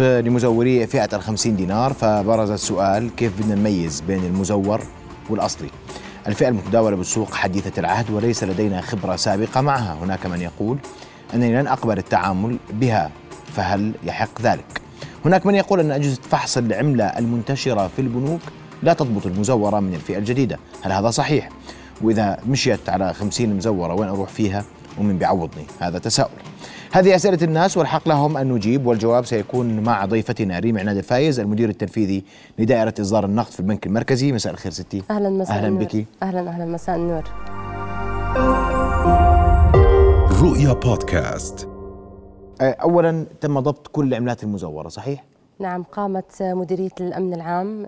[0.00, 4.80] لمزوري فئة الخمسين دينار فبرز السؤال كيف بدنا نميز بين المزور
[5.30, 5.68] والأصلي؟
[6.26, 9.94] الفئة المتداولة بالسوق حديثة العهد وليس لدينا خبرة سابقة معها.
[10.02, 10.78] هناك من يقول
[11.34, 13.10] أنني لن أقبل التعامل بها
[13.52, 14.80] فهل يحق ذلك؟
[15.24, 18.40] هناك من يقول أن أجهزة فحص العملة المنتشرة في البنوك
[18.82, 20.58] لا تضبط المزورة من الفئة الجديدة.
[20.82, 21.48] هل هذا صحيح؟
[22.02, 24.64] وإذا مشيت على خمسين مزورة وين أروح فيها؟
[24.98, 26.30] ومن بيعوضني هذا تساؤل.
[26.94, 31.68] هذه أسئلة الناس والحق لهم أن نجيب والجواب سيكون مع ضيفتنا ريم عناد الفايز المدير
[31.68, 32.24] التنفيذي
[32.58, 34.32] لدائرة إصدار النقد في البنك المركزي.
[34.32, 35.02] مساء الخير ستي.
[35.10, 35.84] أهلا مساء أهلا النور.
[35.84, 36.06] بك.
[36.22, 37.22] أهلا أهلا مساء النور.
[40.42, 41.68] رؤيا بودكاست.
[42.60, 45.24] أولا تم ضبط كل العملات المزورة صحيح؟
[45.58, 47.86] نعم قامت مديرية الأمن العام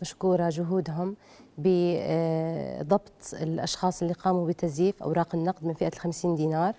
[0.00, 1.16] مشكورة جهودهم
[1.58, 6.74] بضبط الأشخاص اللي قاموا بتزييف أوراق النقد من فئة الخمسين دينار.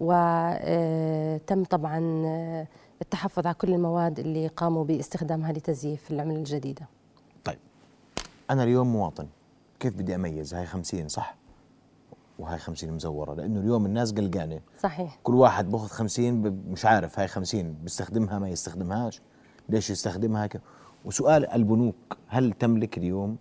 [0.00, 2.66] وتم طبعا آه،
[3.02, 6.86] التحفظ على كل المواد اللي قاموا باستخدامها لتزييف العملة الجديدة
[7.44, 7.58] طيب
[8.50, 9.26] أنا اليوم مواطن.
[9.80, 11.36] كيف بدي أميز؟ هاي خمسين صح؟
[12.38, 14.60] وهاي خمسين مزورة لأنه اليوم الناس قلقانة.
[14.80, 15.18] صحيح.
[15.22, 19.20] كل واحد بأخذ خمسين مش عارف هاي خمسين بيستخدمها ما يستخدمهاش؟
[19.68, 20.60] ليش يستخدمها؟ ك...
[21.04, 23.36] وسؤال البنوك هل تملك اليوم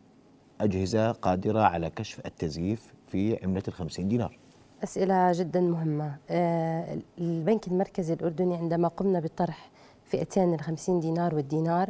[0.62, 4.38] أجهزة قادرة على كشف التزييف في عملة الخمسين دينار؟
[4.84, 6.16] أسئلة جدا مهمة.
[6.30, 9.70] آه، البنك المركزي الأردني عندما قمنا بطرح
[10.04, 11.90] فئتين الخمسين دينار والدينار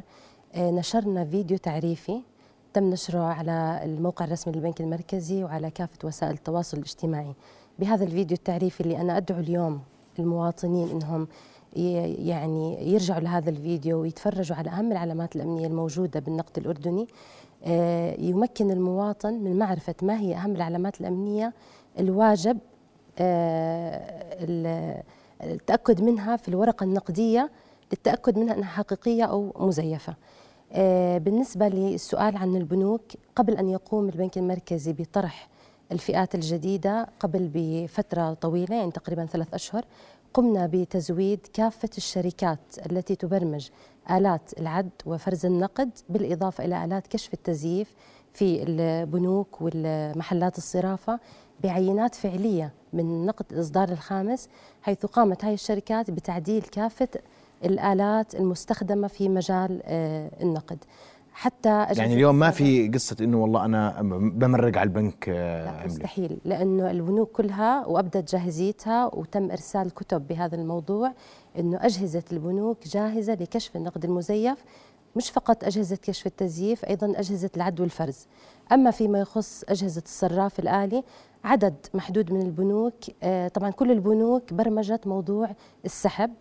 [0.56, 2.22] آه، نشرنا فيديو تعريفي
[2.73, 7.34] تم نشره على الموقع الرسمي للبنك المركزي وعلى كافة وسائل التواصل الاجتماعي.
[7.80, 9.80] بهذا الفيديو التعريفي اللي أنا أدعو اليوم
[10.20, 11.28] المواطنين أنهم
[11.76, 17.08] ي- يعني يرجعوا لهذا الفيديو ويتفرجوا على أهم العلامات الأمنية الموجودة بالنقد الأردني.
[17.64, 21.54] آه، يمكن المواطن من معرفة ما هي أهم العلامات الأمنية
[22.00, 22.60] الواجب ال-
[25.44, 27.50] التأكد منها في الورقة النقدية
[27.92, 30.16] للتأكد منها أنها حقيقية أو مزيفة.
[30.72, 33.02] آه، بالنسبة للسؤال عن البنوك
[33.36, 35.50] قبل أن يقوم البنك المركزي بطرح
[35.92, 39.86] الفئات الجديدة قبل بفترة طويلة يعني تقريبا ثلاث أشهر
[40.33, 42.60] قمنا بتزويد كافة الشركات
[42.92, 43.70] التي تبرمج
[44.11, 47.93] آلات العد وفرز النقد بالإضافة إلى آلات كشف التزييف
[48.33, 51.20] في البنوك والمحلات الصرافة.
[51.64, 54.49] بعينات فعلية من نقد الإصدار الخامس
[54.81, 57.08] حيث قامت هذه الشركات بتعديل كافة
[57.65, 60.77] الآلات المستخدمة في مجال آه، النقد.
[61.33, 64.02] حتى أجهزة يعني اليوم ما في قصة إنه والله أنا
[64.36, 70.55] بمرق على البنك آه، لا مستحيل لأنه البنوك كلها وأبدت جاهزيتها وتم إرسال كتب بهذا
[70.55, 71.11] الموضوع
[71.59, 74.64] إنه أجهزة البنوك جاهزة لكشف النقد المزيف
[75.15, 78.27] مش فقط أجهزة كشف التزييف أيضا أجهزة العد والفرز.
[78.71, 81.03] أما فيما يخص أجهزة الصراف الآلي
[81.44, 85.50] عدد محدود من البنوك آه، طبعا كل البنوك برمجت موضوع
[85.86, 86.32] السحب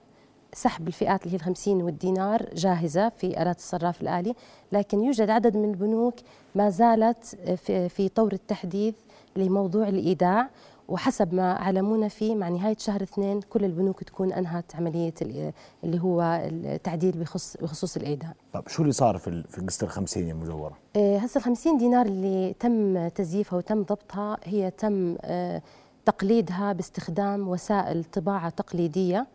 [0.55, 4.35] سحب الفئات اللي هي الخمسين والدينار جاهزة في آلات الصراف الآلي
[4.73, 6.15] لكن يوجد عدد من البنوك
[6.55, 7.25] ما زالت
[7.57, 8.95] في, في طور التحديث
[9.37, 10.51] لموضوع الإيداع.
[10.89, 15.53] وحسب ما علمونا فيه مع نهاية شهر اثنين كل البنوك تكون أنهت عملية ال-
[15.85, 20.31] اللي هو التعديل بخص بخصوص الإيداع طب شو اللي صار في ال- في قصة الخمسين
[20.31, 25.63] المزورة؟ آه، هسه ال 50 دينار اللي تم تزييفها وتم ضبطها هي تم آه،
[26.07, 29.27] تقليدها باستخدام وسائل طباعة تقليدية.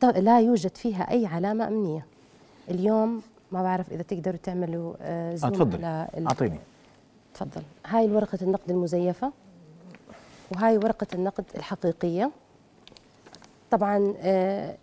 [0.00, 2.06] ط- لا يوجد فيها أي علامة أمنية.
[2.70, 6.58] اليوم ما بعرف إذا تقدروا تعملوا آه، آه زوم تفضل على ال- أعطيني.
[7.34, 7.62] تفضل.
[7.86, 9.32] هاي ورقة النقد المزيفة.
[10.50, 12.30] وهاي ورقة النقد الحقيقية.
[13.70, 14.76] طبعا آه،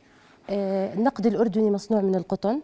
[0.50, 2.59] آه، النقد الأردني مصنوع من القطن.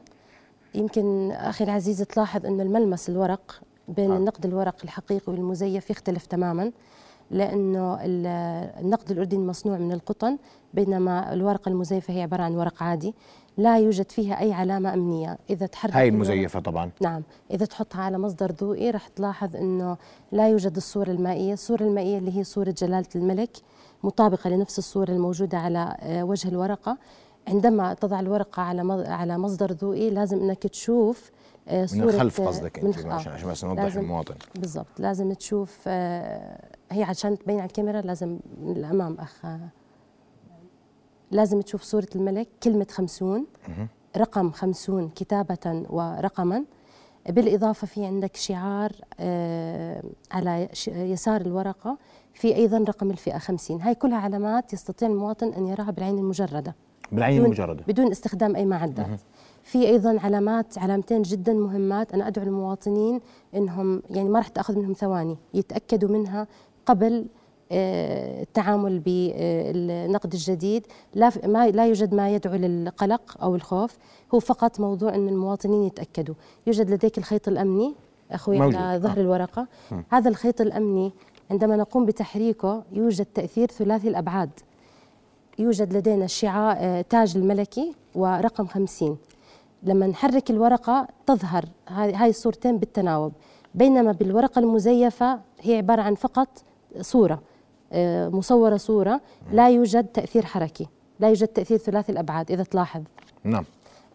[0.75, 4.17] يمكن أخي العزيز تلاحظ أن الملمس الورق بين آه.
[4.17, 6.71] النقد الورق الحقيقي والمزيف يختلف تماما.
[7.31, 8.27] لأنه ال-
[8.81, 10.37] النقد الأردني مصنوع من القطن
[10.73, 13.13] بينما الورقة المزيفة هي عبارة عن ورق عادي
[13.57, 15.37] لا يوجد فيها أي علامة أمنية.
[15.49, 16.91] إذا تحرك هاي المزيفة طبعا.
[17.01, 17.23] نعم.
[17.51, 19.97] إذا تحطها على مصدر ضوئي رح تلاحظ أنه
[20.31, 21.53] لا يوجد الصورة المائية.
[21.53, 23.57] الصورة المائية اللي هي صورة جلالة الملك
[24.03, 26.97] مطابقة لنفس الصورة الموجودة على آه، وجه الورقة.
[27.47, 31.31] عندما تضع الورقة على على مصدر ضوئي لازم أنك تشوف
[31.69, 33.35] آه، من صورة الخلف آه، قصدك من أنت خ- عشان آه.
[33.35, 38.39] عشان بس نوضح لازم- للمواطن بالضبط لازم تشوف آه، هي عشان تبين على الكاميرا لازم
[38.61, 39.59] من الأمام أخ آه،
[41.31, 43.45] لازم تشوف صورة الملك كلمة خمسون
[44.17, 46.63] رقم خمسون كتابة ورقما.
[47.29, 51.97] بالإضافة في عندك شعار آه، على يسار الورقة.
[52.33, 53.81] في أيضا رقم الفئة خمسين.
[53.81, 56.75] هاي كلها علامات يستطيع المواطن أن يراها بالعين المجردة.
[57.11, 57.83] بالعين بدون- المجردة.
[57.87, 59.19] بدون استخدام أي معدات.
[59.69, 63.21] في أيضا علامات علامتين جدا مهمات أنا أدعو المواطنين
[63.55, 66.47] أنهم يعني ما راح تأخذ منهم ثواني يتأكدوا منها
[66.85, 67.25] قبل
[67.71, 70.87] آه، التعامل بالنقد الجديد.
[71.13, 73.97] لا ما لا يوجد ما يدعو للقلق أو الخوف
[74.33, 76.35] هو فقط موضوع إن المواطنين يتأكدوا.
[76.67, 77.93] يوجد لديك الخيط الأمني
[78.31, 78.75] أخوي موجود.
[78.75, 79.21] على ظهر آه.
[79.21, 79.67] الورقه
[80.09, 81.11] هذا الخيط الأمني
[81.51, 84.49] عندما نقوم بتحريكه يوجد تأثير ثلاثي الأبعاد.
[85.59, 89.17] يوجد لدينا شعاع آه، تاج الملكي ورقم 50
[89.83, 91.65] لما نحرك الورقة تظهر.
[91.87, 93.33] هاي الصورتين بالتناوب.
[93.75, 96.47] بينما بالورقة المزيفة هي عبارة عن فقط
[97.01, 97.41] صورة
[97.91, 99.21] آه، مصورة صورة.
[99.51, 100.87] لا يوجد تأثير حركي
[101.19, 103.01] لا يوجد تأثير ثلاثي الأبعاد إذا تلاحظ.
[103.43, 103.65] نعم.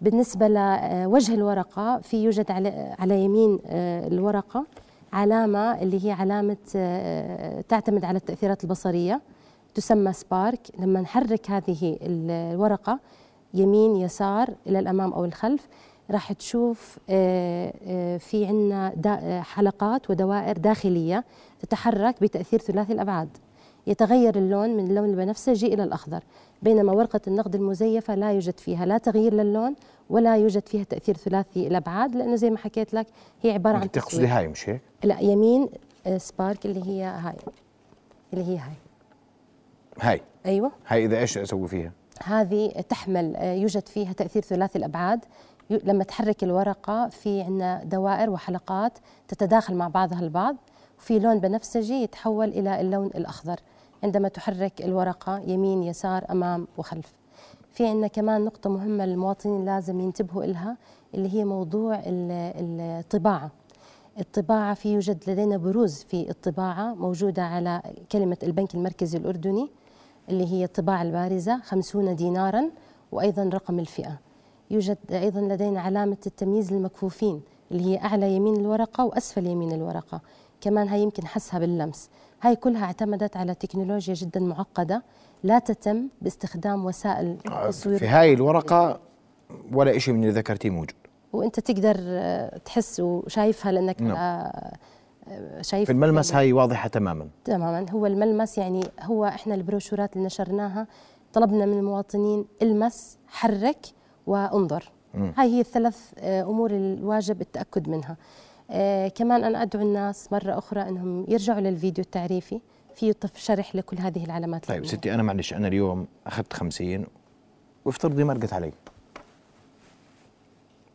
[0.01, 4.67] بالنسبة لوجه الورقة في يوجد على, على يمين آه، الورقة
[5.13, 9.21] علامة اللي هي علامة آه، تعتمد على التأثيرات البصرية
[9.75, 10.61] تسمى سبارك.
[10.79, 13.01] لما نحرك هذه الورقة
[13.55, 15.69] يمين يسار إلى الأمام أو الخلف
[16.11, 21.25] راح تشوف آه، آه، في عنا آه، حلقات ودوائر داخلية
[21.61, 23.29] تتحرك بتأثير ثلاثي الأبعاد
[23.87, 26.23] يتغير اللون من اللون البنفسجي إلى الأخضر
[26.63, 29.75] بينما ورقة النقد المزيفة لا يوجد فيها لا تغيير للون
[30.11, 33.07] ولا يوجد فيها تأثير ثلاثي الأبعاد لأنه زي ما حكيت لك
[33.43, 34.27] هي عبارة عن تقصدي.
[34.27, 35.69] هاي مش هيك؟ لا يمين
[36.17, 37.35] سبارك اللي هي هاي
[38.33, 38.75] اللي هي هاي
[40.01, 41.93] هاي أيوة هاي إذا إيش أسوي فيها؟
[42.23, 45.25] هذه تحمل آه، يوجد فيها تأثير ثلاثي الأبعاد.
[45.71, 50.57] لما تحرك الورقة في عندنا دوائر وحلقات تتداخل مع بعضها البعض
[50.99, 53.57] وفي لون بنفسجي يتحول إلى اللون الأخضر
[54.03, 57.13] عندما تحرك الورقة يمين يسار أمام وخلف.
[57.73, 60.77] في عندنا كمان نقطة مهمة للمواطنين لازم ينتبهوا إلها
[61.15, 63.51] اللي هي موضوع ال- الطباعة.
[64.21, 67.83] الطباعة في يوجد لدينا بروز في الطباعة موجودة على
[68.13, 69.71] كلمة البنك المركزي الأردني.
[70.29, 72.71] اللي هي الطباعة البارزة خمسون دينارا
[73.13, 74.19] وأيضا رقم الفئة.
[74.71, 80.21] يوجد أيضا لدينا علامة التمييز للمكفوفين اللي هي أعلى يمين الورقة وأسفل يمين الورقة.
[80.61, 82.11] كمان هاي يمكن حسها باللمس.
[82.43, 85.03] هاي كلها اعتمدت على تكنولوجيا جدا معقدة
[85.43, 87.99] لا تتم باستخدام وسائل التصوير.
[87.99, 89.01] في هاي الورقة
[89.73, 90.95] ولا شيء من اللي ذكرتيه موجود.
[91.33, 94.51] وأنت تقدر آه، تحس وشايفها لأنك نعم.
[95.61, 97.29] شايف في الملمس هاي واضحة تماما.
[97.45, 97.91] تماما.
[97.91, 100.87] هو الملمس يعني هو إحنا البروشورات اللي نشرناها
[101.33, 103.87] طلبنا من المواطنين المس حرك
[104.27, 104.91] وانظر.
[105.15, 108.17] هاي هي الثلاث آه، أمور الواجب التأكد منها.
[108.71, 112.61] آه كمان أنا أدعو الناس مرة أخرى إنهم يرجعوا للفيديو التعريفي.
[113.21, 114.87] طف- شرح لكل هذه العلامات طيب.
[114.87, 117.07] ستي أنا معلش أنا اليوم أخذت 50
[117.85, 118.73] وافترضي مرقت علي.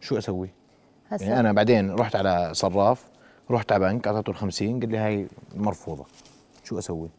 [0.01, 0.49] شو أسوي؟
[1.11, 3.08] يعني أنا بعدين رحت على صراف
[3.51, 6.05] رحت على بنك اعطيته ال 50 قال لي هاي مرفوضة
[6.63, 7.09] شو أسوي؟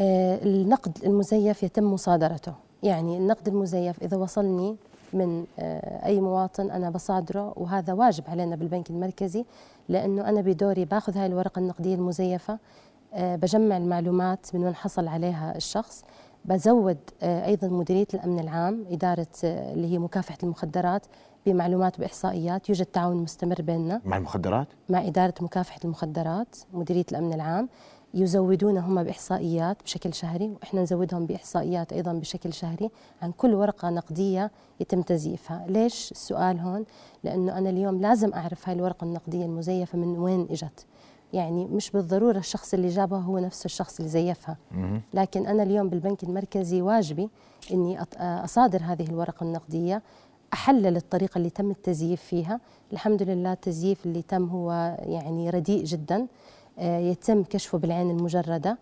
[0.00, 4.76] آه، النقد المزيف يتم مصادرته يعني النقد المزيف إذا وصلني
[5.12, 9.44] من آه، أي مواطن أنا بصادره وهذا واجب علينا بالبنك المركزي
[9.88, 12.58] لأنه أنا بدوري باخذ هاي الورقة النقدية المزيفة
[13.14, 16.04] آه، بجمع المعلومات من وين حصل عليها الشخص
[16.44, 21.06] بزود أيضا مديرية الأمن العام إدارة آه، اللي هي مكافحة المخدرات
[21.46, 27.68] بمعلومات وإحصائيات يوجد تعاون مستمر بيننا مع المخدرات؟ مع إدارة مكافحة المخدرات مديرية الأمن العام
[28.14, 32.90] يزودون هم بإحصائيات بشكل شهري وإحنا نزودهم بإحصائيات أيضا بشكل شهري
[33.22, 34.50] عن كل ورقة نقدية
[34.80, 35.64] يتم تزييفها.
[35.68, 36.84] ليش السؤال هون؟
[37.24, 40.86] لأنه أنا اليوم لازم أعرف هاي الورقة النقدية المزيفة من وين إجت.
[41.32, 44.56] يعني مش بالضرورة الشخص اللي جابها هو نفس الشخص اللي زيفها.
[45.14, 47.28] لكن أنا اليوم بالبنك المركزي واجبي
[47.72, 50.02] أني أصادر هذه الورقة النقدية
[50.52, 52.60] أحلل الطريقة اللي تم التزييف فيها.
[52.92, 56.26] الحمد لله التزييف اللي تم هو يعني رديء جدا.
[56.78, 58.78] آه، يتم كشفه بالعين المجردة.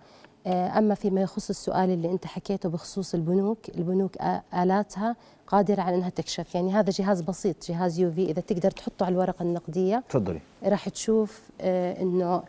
[0.47, 4.17] آه، أما فيما يخص السؤال اللي أنت حكيته بخصوص البنوك البنوك
[4.55, 6.55] آلاتها قادرة على أنها تكشف.
[6.55, 8.31] يعني هذا جهاز بسيط جهاز يو في.
[8.31, 10.41] إذا تقدر تحطه على الورقة النقدية تفضلي.
[10.65, 12.43] راح تشوف آه، إنه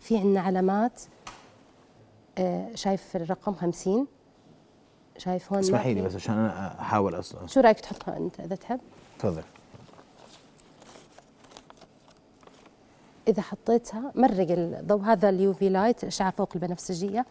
[0.00, 1.00] في عندنا علامات
[2.74, 4.06] شايف الرقم 50
[5.18, 7.46] شايف هون اسمحي لي بس عشان أنا أحاول أصلا.
[7.46, 8.80] شو رأيك تحطها أنت إذا تحب؟
[9.18, 9.42] تفضل.
[13.28, 17.26] إذا حطيتها مرق الضوء هذا ال UV light الاشعه فوق البنفسجية.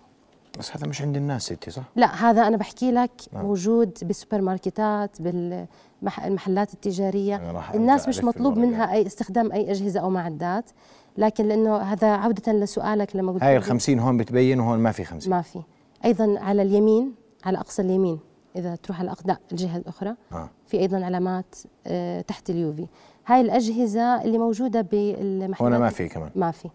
[0.59, 3.45] بس هذا مش عند الناس ستي صح؟ لا هذا أنا بحكي لك نعم.
[3.45, 7.63] موجود بالسوبر ماركتات بالمحلات التجارية.
[7.73, 8.57] الناس مش مطلوب.
[8.57, 10.69] منها أي استخدام أي أجهزة أو معدات.
[11.17, 15.03] لكن لأنه هذا عودة لسؤالك لما قلت هاي ال 50 هون بتبين وهون ما في
[15.03, 15.61] 50 ما في.
[16.05, 17.22] أيضا على اليمين.
[17.45, 18.19] على أقصى اليمين
[18.55, 20.49] إذا تروح على لا الجهة الأخرى آه.
[20.65, 21.55] في أيضا علامات
[21.87, 22.87] آه، تحت ال UV.
[23.25, 25.71] هاي الأجهزة اللي موجودة بالمحلات.
[25.71, 26.31] هون ما في كمان.
[26.35, 26.69] ما في.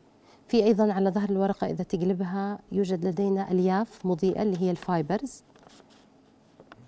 [0.48, 5.44] في أيضا على ظهر الورقة إذا تقلبها يوجد لدينا ألياف مضيئة اللي هي ال fibers.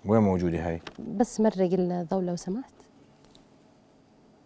[0.05, 0.81] وين موجودة هاي؟
[1.17, 2.73] بس مرق الضوء لو سمحت.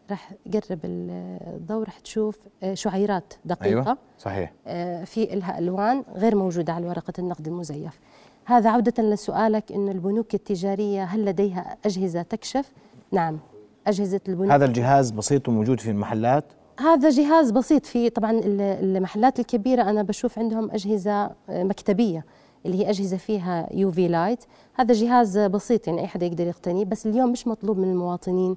[0.10, 3.66] راح قرب الضوء راح تشوف آه، شعيرات دقيقة.
[3.66, 4.54] أيوه صحيح.
[4.68, 8.00] آه، في إلها ألوان غير موجودة على ورقة النقد المزيف.
[8.46, 12.72] هذا عودة لسؤالك أن البنوك التجارية هل لديها أجهزة تكشف؟
[13.12, 13.40] نعم
[13.88, 16.44] أجهزة البنوك هذا الجهاز بسيط وموجود في المحلات
[16.80, 22.26] هذا جهاز بسيط في طبعا ال- المحلات الكبيرة أنا بشوف عندهم أجهزة مكتبية
[22.66, 27.06] اللي هي أجهزة فيها UV light هذا جهاز بسيط يعني أي حدا يقدر يقتنيه بس
[27.08, 28.56] اليوم مش مطلوب من المواطنين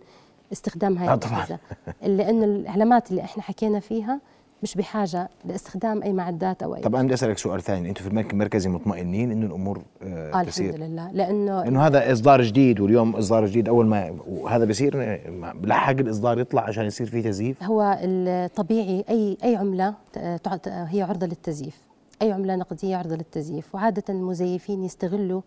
[0.53, 1.15] استخدام هاي آه.
[1.15, 1.59] الأجهزة
[2.03, 4.21] لأن العلامات اللي إحنا حكينا فيها
[4.63, 7.89] مش بحاجة لاستخدام أي معدات أو أي طب أنا بدي أسألك سؤال ثاني.
[7.89, 11.13] أنتم في البنك المركزي مطمئنين إنه الأمور آه آه تسير؟ الحمد لله.
[11.13, 15.19] لأنه هذا إصدار جديد واليوم إصدار جديد أول ما وهذا بصير
[15.63, 19.95] لحق الإصدار يطلع عشان يصير فيه تزييف؟ هو الطبيعي اي أي عملة
[20.67, 21.81] هي عرضة للتزييف.
[22.23, 23.75] أي عملة نقدية عرضة للتزييف.
[23.75, 25.41] وعادة المزيفين يستغلوا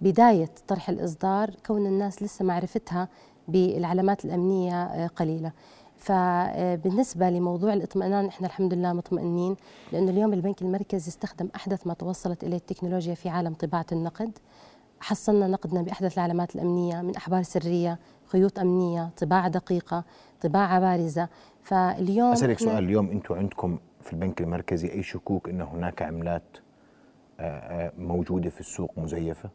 [0.00, 3.08] بداية طرح الإصدار كون الناس لسه معرفتها
[3.48, 5.52] بالعلامات الأمنية آه، قليلة.
[6.02, 9.56] فبالنسبة لموضوع الاطمئنان إحنا الحمد لله مطمئنين
[9.92, 14.38] لأنه اليوم البنك المركزي استخدم أحدث ما توصلت إليه التكنولوجيا في عالم طباعة النقد.
[15.00, 20.04] حصلنا نقدنا بأحدث العلامات الأمنية من أحبار سرية خيوط أمنية طباعة دقيقة
[20.40, 21.28] طباعة بارزة.
[21.62, 26.56] فاليوم أسألك سؤال اليوم أنتم عندكم في البنك المركزي أي شكوك إن هناك عملات
[27.40, 29.50] آه، آه، موجودة في السوق مزيفة؟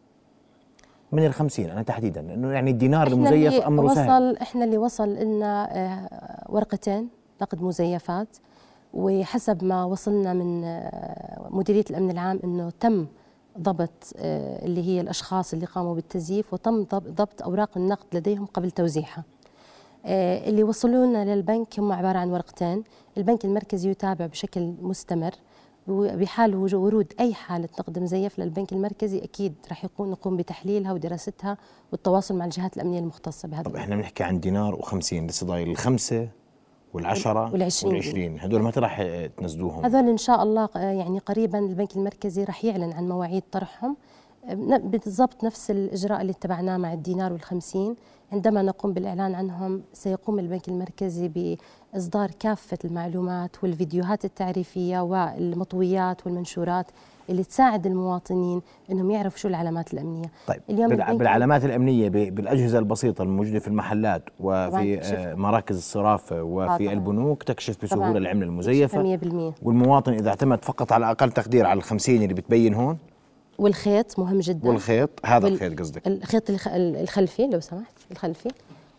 [1.12, 4.38] من الخمسين أنا تحديدا لأنه يعني الدينار المزيف امره وصل سهل.
[4.38, 7.10] إحنا اللي وصل لنا آه، ورقتين
[7.42, 8.38] نقد مزيفات
[8.94, 13.06] وحسب ما وصلنا من آه، مديرية الأمن العام إنه تم
[13.60, 18.72] ضبط آه، اللي هي الأشخاص اللي قاموا بالتزييف وتم ضب- ضبط أوراق النقد لديهم قبل
[18.72, 19.24] توزيعها.
[20.06, 22.84] اللي وصلونا للبنك هم عبارة عن ورقتين،
[23.18, 25.32] البنك المركزي يتابع بشكل مستمر.
[25.88, 31.58] وبحال وجو- ورود أي حالة نقد مزيف للبنك المركزي أكيد راح يكون نقوم بتحليلها ودراستها
[31.92, 33.76] والتواصل مع الجهات الأمنية المختصة بهذا طب.
[33.76, 36.30] إحنا بنحكي عن دينار و50 لسه ضايل الخمسة
[36.94, 37.94] والعشرة والعشرين.
[37.94, 39.02] والعشرين هدول متى راح
[39.38, 43.98] تنزلوهم؟ هذول إن شاء الله آه، يعني قريبا البنك المركزي راح يعلن عن مواعيد طرحهم
[44.46, 47.96] آه، بالضبط نفس الإجراء اللي اتبعناه مع الدينار والخمسين
[48.34, 51.58] عندما نقوم بالإعلان عنهم سيقوم البنك المركزي
[51.94, 56.86] بإصدار كافة المعلومات والفيديوهات التعريفية والمطويات والمنشورات
[57.30, 63.22] اللي تساعد المواطنين إنهم يعرفوا شو العلامات الأمنية طيب اليوم بالع- بالعلامات الأمنية بالأجهزة البسيطة
[63.22, 65.00] الموجودة في المحلات وفي.
[65.02, 66.94] آه، مراكز الصرافه وفي طبعاً.
[66.94, 68.18] البنوك تكشف بسهولة.
[68.18, 72.98] العمله المزيفة 100% والمواطن إذا اعتمد فقط على أقل تقدير على الخمسين اللي بتبين هون
[73.58, 74.68] والخيط مهم جدا.
[74.70, 76.08] والخيط هذا وال- الخيط قصدك.
[76.08, 78.50] الخيط الخ- الخلفي لو سمحت الخلفي.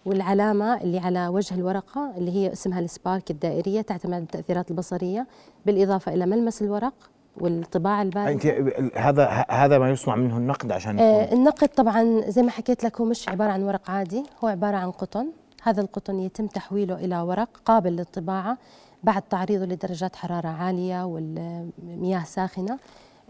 [0.06, 5.26] والعلامة اللي على وجه الورقة اللي هي اسمها السبارك الدائرية تعتمد على التأثيرات البصرية
[5.66, 6.92] بالإضافة إلى ملمس الورق
[7.40, 12.42] والطباعة أنت الباردة ال- هذا هذا ما يصنع منه النقد عشان آه النقد طبعا زي
[12.42, 15.26] ما حكيت لك هو مش عبارة عن ورق عادي هو عبارة عن قطن.
[15.62, 18.58] هذا القطن يتم تحويله إلى ورق قابل للطباعة
[19.02, 22.78] بعد تعريضه لدرجات حرارة عالية والمياه ساخنة.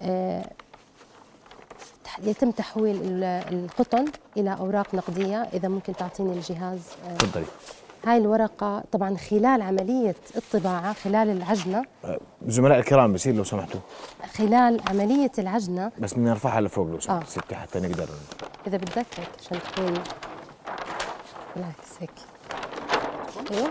[0.01, 0.51] آه
[2.23, 3.25] يتم تحويل ال-
[3.55, 4.05] القطن
[4.37, 7.45] إلى أوراق نقدية إذا ممكن تعطيني الجهاز آه، تفضلي.
[8.07, 11.85] هاي الورقة طبعا خلال عملية الطباعة خلال العجنة.
[12.05, 13.81] آه، زملاء الكرام بصير لو سمحتوا.
[14.37, 15.93] خلال عملية العجنة.
[15.99, 17.29] بس بدنا نرفعها لفوق لو سمحت آه.
[17.31, 18.09] ستي حتى نقدر.
[18.67, 19.07] إذا بدك هيك
[19.41, 19.95] عشان تكون
[21.57, 22.11] بالعكس هيك.
[23.51, 23.69] أيوه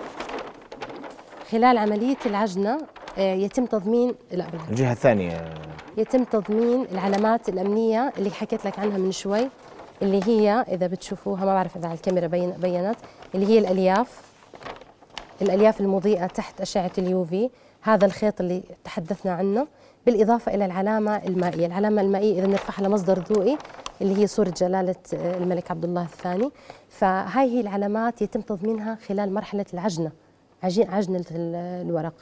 [1.51, 2.77] خلال عملية العجنة
[3.17, 4.70] آه، يتم تضمين لا بالعكس.
[4.70, 5.53] الجهة الثانية.
[5.97, 9.49] يتم تضمين العلامات الأمنية اللي حكيت لك عنها من شوي
[10.01, 12.95] اللي هي إذا بتشوفوها ما بعرف إذا على الكاميرا بين بينت
[13.35, 14.21] اللي هي الألياف.
[15.41, 17.49] الألياف المضيئة تحت أشعة اليوفي.
[17.81, 19.67] هذا الخيط اللي تحدثنا عنه.
[20.05, 21.65] بالإضافة إلى العلامة المائية.
[21.65, 23.57] العلامة المائية إذا نرفعها لمصدر ضوئي
[24.01, 26.51] اللي هي صورة جلالة آه، الملك عبد الله الثاني.
[26.89, 30.11] فهاي هي العلامات يتم تضمينها خلال مرحلة العجنة
[30.63, 32.13] عجين عجنة ال- الورق.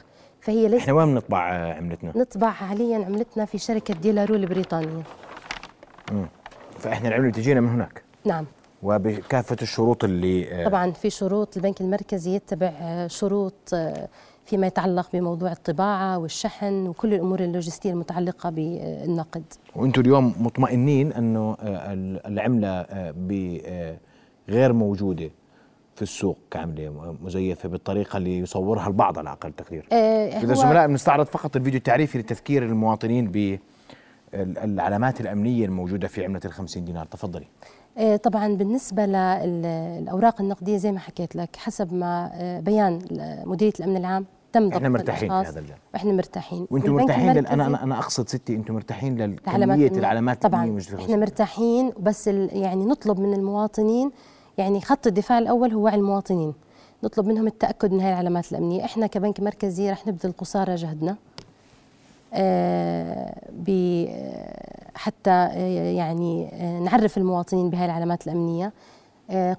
[0.46, 5.04] فهي ليست إحنا وين بنطبع آه، عملتنا؟ نطبع حاليا عملتنا في شركة ديلارو البريطانية.
[6.80, 8.46] فإحنا العملة بتجينا من هناك؟ نعم.
[8.84, 13.76] وبكافة الشروط اللي آه، طبعا في شروط البنك المركزي يتبع آه، شروط
[14.46, 19.44] فيما يتعلق بموضوع الطباعة والشحن وكل الأمور اللوجستية المتعلقة بالنقد.
[19.76, 22.82] وأنتم اليوم مطمئنين أنه ال- العملة
[24.50, 25.30] غير موجودة؟
[25.96, 31.26] في السوق كعملة مزيفة بالطريقة اللي يصورها البعض على أقل تقدير إذا هو- زملاء بنستعرض
[31.26, 33.32] فقط الفيديو التعريفي لتذكير المواطنين
[34.34, 37.48] بالعلامات الأمنية الموجودة في عملة ال50 دينار تفضلي
[37.98, 43.00] آه، طبعا بالنسبة للأوراق النقدية زي ما حكيت لك حسب ما آه، بيان
[43.46, 45.50] مديرية الأمن العام تم ضبط إحنا مرتاحين في.
[45.50, 47.48] هذا الجانب إحنا مرتاحين وأنتم مرتاحين لل...
[47.48, 49.88] أنا أنا أنا أقصد ستي أنتم مرتاحين لكميه الأمنية.
[49.88, 51.16] العلامات طبعا الموجودة إحنا.
[51.16, 54.12] مرتاحين بس ال- يعني نطلب من المواطنين
[54.58, 56.54] يعني خط الدفاع الأول هو المواطنين.
[57.04, 58.86] نطلب منهم التأكد من هاي العلامات الأمنية.
[58.86, 61.16] إحنا كبنك مركزي رح نبذل قصارى جهدنا
[62.34, 63.34] آه،
[64.96, 68.72] حتى آه، يعني آه، نعرف المواطنين بهاي العلامات الأمنية.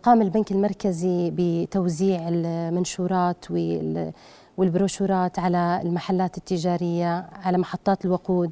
[0.02, 3.44] قام البنك المركزي بتوزيع المنشورات
[4.58, 8.50] والبروشورات على المحلات التجارية على محطات الوقود.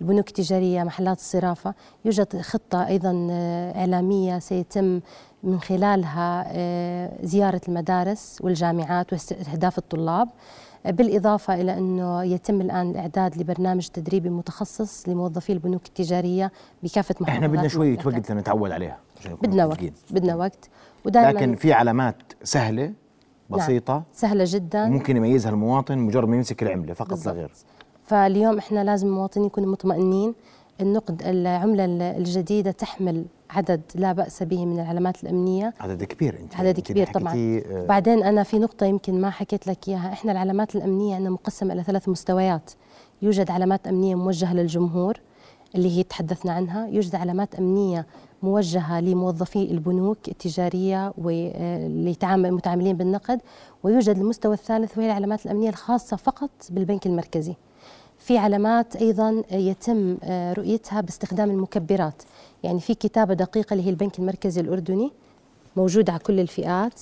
[0.00, 3.28] البنوك التجارية محلات الصرافة يوجد خطة أيضا
[3.76, 5.00] إعلامية سيتم
[5.42, 6.46] من خلالها
[7.26, 10.28] زيارة المدارس والجامعات واستهداف الطلاب.
[10.84, 16.52] بالإضافة إلى أنه يتم الآن الإعداد لبرنامج تدريبي متخصص لموظفي البنوك التجارية
[16.82, 18.98] بكافة محافظات إحنا بدنا شوية وقت لنتعود عليها
[19.42, 20.70] بدنا وقت بدنا وقت.
[21.06, 23.60] لكن في علامات سهلة نعم.
[23.60, 24.02] بسيطة نعم.
[24.12, 24.86] سهلة جدا.
[24.86, 27.50] ممكن يميزها المواطن مجرد ما يمسك العملة فقط لا غير.
[28.10, 30.34] فاليوم إحنا لازم المواطنين يكونوا مطمئنين
[30.80, 31.84] النقد العملة
[32.16, 35.74] الجديدة تحمل عدد لا بأس به من العلامات الأمنية.
[35.80, 37.34] عدد كبير أنت عدد كبير طبعا.
[37.36, 40.12] آه بعدين أنا في نقطة يمكن ما حكيت لك إياها.
[40.12, 42.70] إحنا العلامات الأمنية عندنا مقسمة إلى ثلاث مستويات.
[43.22, 45.20] يوجد علامات أمنية موجهة للجمهور
[45.74, 46.86] اللي هي تحدثنا عنها.
[46.86, 48.06] يوجد علامات أمنية
[48.42, 53.40] موجهة لموظفي البنوك التجارية واللي متعاملين بالنقد.
[53.82, 57.54] ويوجد المستوى الثالث وهي العلامات الأمنية الخاصة فقط بالبنك المركزي.
[58.30, 62.22] في علامات أيضا يتم آه، رؤيتها باستخدام المكبرات.
[62.62, 65.12] يعني في كتابة دقيقة اللي هي البنك المركزي الأردني
[65.76, 67.00] موجودة على كل الفئات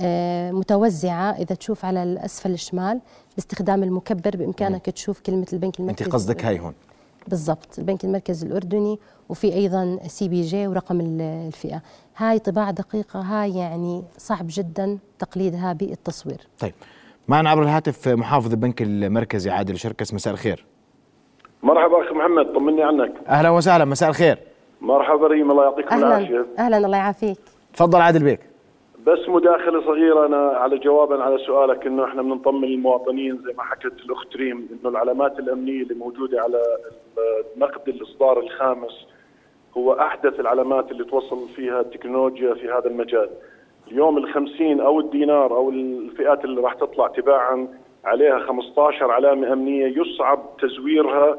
[0.00, 3.00] آه، متوزعة إذا تشوف على الأسفل الشمال
[3.36, 4.92] باستخدام المكبر بإمكانك م.
[4.92, 6.74] تشوف كلمة البنك المركزي انت قصدك هاي هون.
[7.28, 11.82] بالضبط البنك المركزي الأردني وفي أيضا CBJ ورقم الفئة.
[12.16, 16.46] هاي طباعة دقيقة هاي يعني صعب جدا تقليدها بالتصوير.
[16.58, 16.74] طيب.
[17.28, 20.64] معنا عبر الهاتف محافظ البنك المركزي عادل شركس مساء الخير.
[21.62, 23.12] مرحبا أخي محمد طمني عنك.
[23.28, 24.38] أهلا وسهلا مساء الخير.
[24.80, 26.46] مرحبا ريم الله يعطيكم العافية.
[26.58, 27.38] أهلا الله يعافيك.
[27.74, 28.40] تفضل عادل بيك.
[29.06, 33.92] بس مداخلة صغيرة أنا على جوابا على سؤالك إنه إحنا بنطمن المواطنين زي ما حكت
[34.04, 36.62] الأخت ريم إنه العلامات الأمنية اللي موجودة على
[37.56, 39.06] نقد الإصدار الخامس
[39.76, 43.30] هو أحدث العلامات اللي توصل فيها التكنولوجيا في هذا المجال.
[43.90, 47.68] اليوم الخمسين أو الدينار أو الفئات اللي راح تطلع تباعا
[48.04, 51.38] عليها 15 علامة أمنية يصعب تزويرها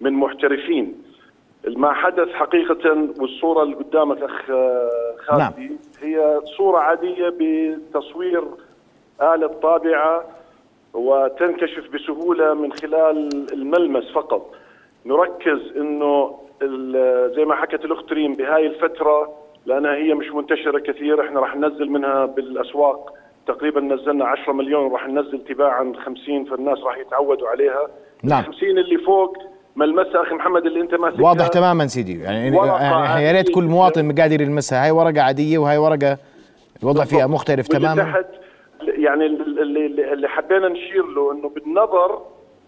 [0.00, 1.02] من محترفين
[1.66, 4.46] ما حدث حقيقة والصورة اللي قدامك أخ
[5.18, 5.78] خالدي نعم.
[6.00, 8.44] هي صورة عادية بتصوير
[9.22, 10.24] آلة طابعة
[10.94, 14.54] وتنكشف بسهولة من خلال الملمس فقط
[15.06, 16.38] نركز إنه
[17.36, 21.20] زي ما حكت الأخت ريم بهاي الفترة لأنها هي مش منتشرة كثير.
[21.26, 23.12] إحنا راح ننزل منها بالأسواق.
[23.46, 27.88] تقريبا نزلنا 10 مليون راح ننزل تباعا 50 فالناس راح يتعودوا عليها.
[28.22, 28.42] نعم.
[28.42, 29.36] 50 اللي فوق
[29.76, 32.20] ملمسها أخي محمد اللي أنت ماسكها؟ واضح تماما سيدي.
[32.22, 34.84] يعني يعني يا ريت كل مواطن قادر يلمسها.
[34.84, 36.18] هاي ورقة عادية وهي ورقة
[36.82, 38.02] الوضع فيها مختلف تماما.
[38.02, 38.26] تحت
[38.80, 42.22] يعني اللي اللي حبينا نشير له إنه بالنظر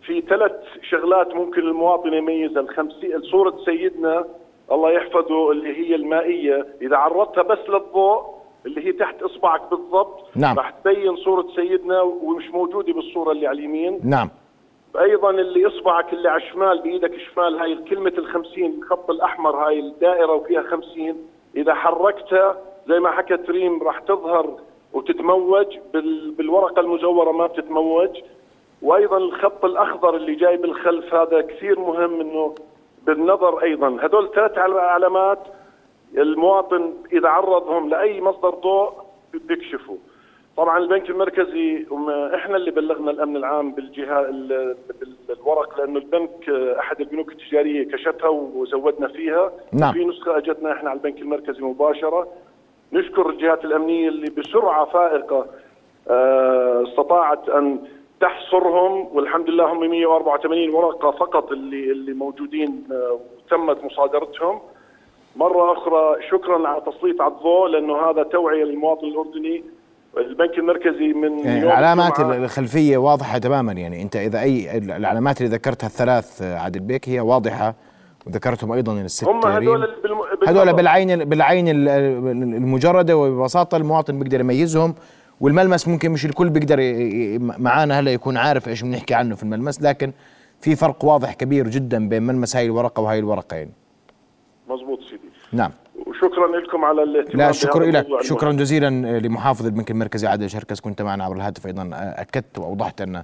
[0.06, 0.52] في ثلاث
[0.90, 2.61] شغلات ممكن المواطن يميزها.
[2.61, 4.24] الخمسين صورة سيدنا
[4.72, 6.66] الله يحفظه اللي هي المائية.
[6.83, 10.57] إذا عرضتها بس للضوء اللي هي تحت إصبعك بالضبط نعم.
[10.59, 14.00] راح تبين صورة سيدنا ومش موجودة بالصورة اللي على اليمين.
[14.04, 14.28] نعم.
[15.00, 20.33] أيضا اللي إصبعك اللي على الشمال بإيدك الشمال هاي كلمة ال50 الخط الأحمر هاي الدائرة
[20.33, 21.16] وفيها 50
[21.57, 22.57] إذا حركتها
[22.88, 24.61] زي ما حكت ريم راح تظهر
[24.92, 25.66] وتتموج
[26.38, 28.20] بالورقة المزورة ما بتتموج.
[28.83, 32.54] وأيضا الخط الأخضر اللي جاي بالخلف هذا كثير مهم إنه
[33.06, 33.88] بالنظر أيضا.
[34.02, 35.38] هذول ثلاث علامات
[36.18, 38.92] المواطن إذا عرضهم لأي مصدر ضوء
[39.34, 39.96] بيكشفوا.
[40.56, 41.87] طبعا البنك المركزي
[42.34, 44.26] إحنا اللي بلغنا الأمن العام بالجهه
[45.30, 49.52] الورق لأنه البنك أحد البنوك التجارية كشفها وزودنا فيها.
[49.72, 49.92] نعم.
[49.92, 52.28] في نسخة أجتنا إحنا على البنك المركزي مباشرة.
[52.92, 55.46] نشكر الجهات الأمنية اللي بسرعة فائقة
[56.11, 57.78] آه، استطاعت أن
[58.20, 64.59] تحصرهم والحمد لله هم 184 ورقة فقط اللي اللي موجودين آه، وتمت مصادرتهم.
[65.37, 69.64] مرة أخرى شكرا على تسليط على الضوء لأنه هذا توعية للمواطن الأردني.
[70.18, 73.72] البنك المركزي من يعني العلامات الخلفية واضحة تماما.
[73.72, 77.74] يعني أنت إذا أي العلامات اللي ذكرتها الثلاث آه، عادل بيك هي واضحة.
[78.26, 79.88] وذكرتهم أيضا الست هم هذول
[80.46, 84.94] هذول بالعين بالعين المجردة وببساطة المواطن بيقدر يميزهم.
[85.40, 86.79] والملمس ممكن مش الكل بيقدر
[87.59, 90.12] معانا هلا يكون عارف إيش بنحكي عنه في الملمس لكن
[90.61, 93.70] في فرق واضح كبير جدا بين ملمس هاي الورقة وهي الورقة يعني.
[94.68, 95.29] مظبوط سيدي.
[95.53, 95.70] نعم.
[96.07, 101.03] وشكرا لكم على الاهتمام لا شكرا لك شكرا جزيلا لمحافظ البنك المركزي عادل شركس كنت
[101.03, 103.22] معنا عبر الهاتف أيضا أكدت وأوضحت أن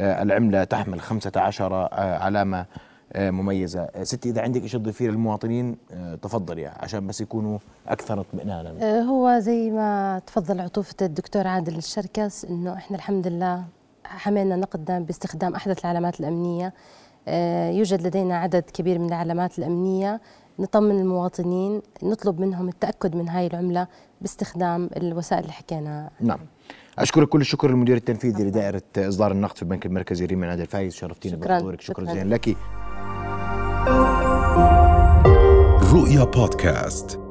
[0.00, 2.66] العملة تحمل 15 علامة
[3.18, 3.80] مميزة.
[3.80, 8.74] آه، ستي إذا عندك شيء تضيفيه للمواطنين آه، تفضلي يعني عشان بس يكونوا أكثر اطمئنانا.
[8.82, 13.64] آه، هو زي ما تفضل عطوفة الدكتور عادل الشركس إنه إحنا الحمد لله
[14.04, 16.74] حملنا نقدنا باستخدام أحدث العلامات الأمنية.
[17.28, 20.20] آه، يوجد لدينا عدد كبير من العلامات الأمنية.
[20.58, 23.86] نطمن المواطنين نطلب منهم التأكد من هاي العملة
[24.20, 26.38] باستخدام الوسائل اللي حكينا نعم.
[26.98, 31.36] أشكرك كل الشكر للمدير التنفيذي لدائرة إصدار النقد في البنك المركزي ريما نادي الفايز شرفتينا
[31.36, 31.56] شكراً.
[31.56, 31.80] بحضورك.
[31.80, 32.14] شكرا شكراً.
[32.14, 32.56] جزيلا لك.
[35.92, 37.25] رؤيا بودكاست.